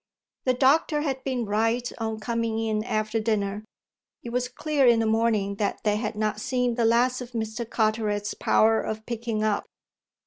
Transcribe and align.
The 0.45 0.55
doctor 0.55 1.01
had 1.01 1.23
been 1.23 1.45
right 1.45 1.87
on 1.99 2.19
coming 2.19 2.57
in 2.57 2.83
after 2.85 3.19
dinner; 3.19 3.63
it 4.23 4.31
was 4.31 4.47
clear 4.47 4.87
in 4.87 4.99
the 4.99 5.05
morning 5.05 5.57
that 5.57 5.81
they 5.83 5.97
had 5.97 6.15
not 6.15 6.41
seen 6.41 6.73
the 6.73 6.85
last 6.85 7.21
of 7.21 7.33
Mr. 7.33 7.69
Carteret's 7.69 8.33
power 8.33 8.81
of 8.81 9.05
picking 9.05 9.43
up. 9.43 9.63